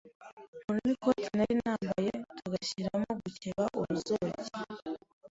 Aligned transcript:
nkuramo 0.63 0.91
ikote 0.95 1.25
nari 1.37 1.53
nambaye 1.61 2.11
tugashyiramo 2.37 3.11
gukeba 3.23 3.63
uruzogi 3.79 4.43